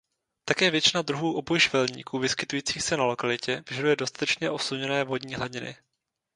Také 0.45 0.69
většina 0.71 1.01
druhů 1.01 1.33
obojživelníků 1.37 2.19
vyskytujících 2.19 2.83
se 2.83 2.97
na 2.97 3.03
lokalitě 3.03 3.63
vyžaduje 3.69 3.95
dostatečně 3.95 4.49
osluněné 4.51 5.03
vodní 5.03 5.35
hladiny. 5.35 5.75